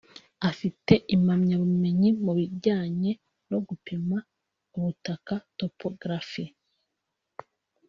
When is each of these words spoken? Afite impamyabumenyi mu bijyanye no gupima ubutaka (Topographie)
Afite 0.49 0.93
impamyabumenyi 1.15 2.09
mu 2.23 2.31
bijyanye 2.37 3.11
no 3.49 3.57
gupima 3.67 4.17
ubutaka 4.77 5.33
(Topographie) 5.57 6.47